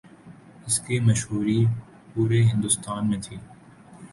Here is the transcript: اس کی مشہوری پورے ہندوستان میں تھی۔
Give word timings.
اس 0.67 0.79
کی 0.79 0.99
مشہوری 0.99 1.59
پورے 2.13 2.41
ہندوستان 2.43 3.09
میں 3.09 3.19
تھی۔ 3.21 3.37